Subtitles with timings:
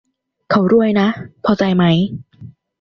[0.49, 1.07] เขารวยนะ
[1.43, 1.83] พอใจไหม